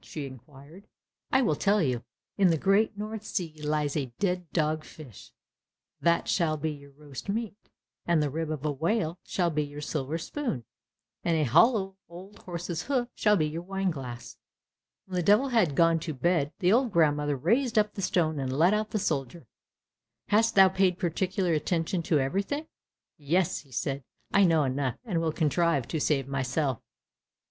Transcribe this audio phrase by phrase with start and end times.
[0.03, 0.87] she inquired.
[1.31, 2.03] "I will tell you.
[2.35, 5.31] In the great North Sea lies a dead dog fish,
[6.01, 7.69] that shall be your roast meat,
[8.07, 10.63] and the rib of a whale shall be your silver spoon,
[11.23, 14.37] and a hollow old horse's hoof shall be your wine glass."
[15.05, 18.51] When the Devil had gone to bed, the old grandmother raised up the stone, and
[18.51, 19.45] let out the soldier.
[20.29, 22.65] "Hast thou paid particular attention to everything?"
[23.19, 23.97] "Yes," said
[24.31, 26.81] he, "I know enough, and will contrive to save myself."